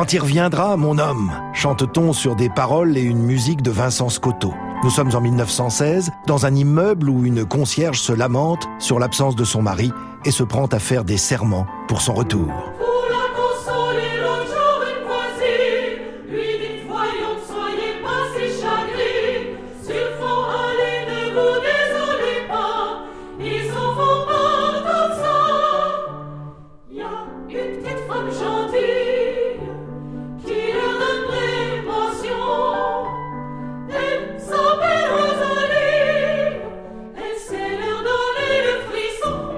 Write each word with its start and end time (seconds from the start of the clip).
Quand 0.00 0.14
il 0.14 0.20
reviendra, 0.20 0.78
mon 0.78 0.96
homme, 0.96 1.30
chante-t-on 1.52 2.14
sur 2.14 2.34
des 2.34 2.48
paroles 2.48 2.96
et 2.96 3.02
une 3.02 3.22
musique 3.22 3.60
de 3.60 3.70
Vincent 3.70 4.08
Scotto. 4.08 4.54
Nous 4.82 4.88
sommes 4.88 5.14
en 5.14 5.20
1916, 5.20 6.10
dans 6.26 6.46
un 6.46 6.54
immeuble 6.54 7.10
où 7.10 7.26
une 7.26 7.44
concierge 7.44 8.00
se 8.00 8.14
lamente 8.14 8.66
sur 8.78 8.98
l'absence 8.98 9.36
de 9.36 9.44
son 9.44 9.60
mari 9.60 9.92
et 10.24 10.30
se 10.30 10.42
prend 10.42 10.64
à 10.68 10.78
faire 10.78 11.04
des 11.04 11.18
serments 11.18 11.66
pour 11.86 12.00
son 12.00 12.14
retour. 12.14 12.50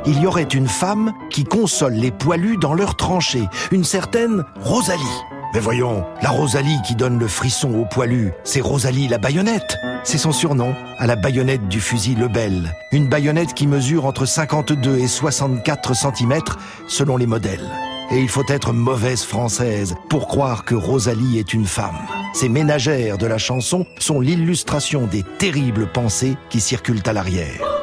Il 0.04 0.20
y 0.20 0.26
aurait 0.26 0.42
une 0.42 0.66
femme 0.66 1.12
qui 1.30 1.44
console 1.44 1.94
les 1.94 2.10
poilus 2.10 2.56
dans 2.56 2.74
leurs 2.74 2.96
tranchées, 2.96 3.48
une 3.70 3.84
certaine 3.84 4.44
Rosalie. 4.60 5.22
Mais 5.54 5.60
voyons, 5.60 6.04
la 6.22 6.30
Rosalie 6.30 6.80
qui 6.84 6.96
donne 6.96 7.18
le 7.18 7.28
frisson 7.28 7.72
aux 7.74 7.84
poilus, 7.84 8.32
c'est 8.42 8.60
Rosalie 8.60 9.06
la 9.06 9.18
baïonnette. 9.18 9.76
C'est 10.02 10.18
son 10.18 10.32
surnom, 10.32 10.74
à 10.98 11.06
la 11.06 11.14
baïonnette 11.14 11.68
du 11.68 11.80
fusil 11.80 12.16
Lebel. 12.16 12.74
Une 12.90 13.08
baïonnette 13.08 13.54
qui 13.54 13.68
mesure 13.68 14.06
entre 14.06 14.26
52 14.26 14.98
et 14.98 15.06
64 15.06 15.94
cm 15.94 16.40
selon 16.88 17.16
les 17.16 17.26
modèles. 17.26 17.70
Et 18.10 18.18
il 18.18 18.28
faut 18.28 18.44
être 18.48 18.72
mauvaise 18.72 19.22
française 19.22 19.94
pour 20.08 20.26
croire 20.26 20.64
que 20.64 20.74
Rosalie 20.74 21.38
est 21.38 21.54
une 21.54 21.66
femme. 21.66 21.98
Ces 22.34 22.48
ménagères 22.48 23.18
de 23.18 23.26
la 23.26 23.38
chanson 23.38 23.86
sont 23.98 24.20
l'illustration 24.20 25.06
des 25.06 25.22
terribles 25.38 25.86
pensées 25.86 26.36
qui 26.50 26.60
circulent 26.60 27.02
à 27.06 27.12
l'arrière. 27.12 27.81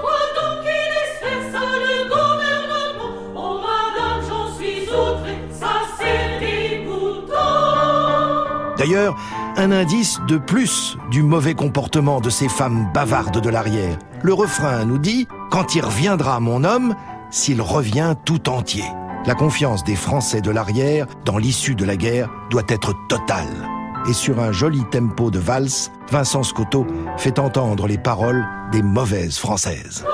D'ailleurs, 8.79 9.17
un 9.57 9.71
indice 9.71 10.21
de 10.25 10.37
plus 10.37 10.97
du 11.11 11.21
mauvais 11.21 11.53
comportement 11.53 12.21
de 12.21 12.29
ces 12.29 12.47
femmes 12.47 12.89
bavardes 12.93 13.41
de 13.41 13.49
l'arrière. 13.49 13.99
Le 14.23 14.33
refrain 14.33 14.85
nous 14.85 14.97
dit 14.97 15.27
«Quand 15.51 15.75
il 15.75 15.83
reviendra 15.83 16.39
mon 16.39 16.63
homme, 16.63 16.95
s'il 17.29 17.61
revient 17.61 18.15
tout 18.23 18.47
entier». 18.47 18.85
La 19.25 19.35
confiance 19.35 19.83
des 19.83 19.97
Français 19.97 20.39
de 20.39 20.49
l'arrière 20.49 21.07
dans 21.25 21.37
l'issue 21.37 21.75
de 21.75 21.83
la 21.83 21.97
guerre 21.97 22.29
doit 22.49 22.63
être 22.69 22.93
totale. 23.09 23.67
Et 24.07 24.13
sur 24.13 24.39
un 24.39 24.53
joli 24.53 24.85
tempo 24.85 25.29
de 25.29 25.39
valse, 25.39 25.91
Vincent 26.09 26.43
Scotto 26.43 26.87
fait 27.17 27.37
entendre 27.37 27.85
les 27.85 27.97
paroles 27.97 28.47
des 28.71 28.81
mauvaises 28.81 29.37
Françaises. 29.37 30.05